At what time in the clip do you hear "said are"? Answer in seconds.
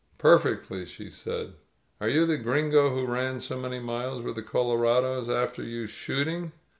1.11-2.09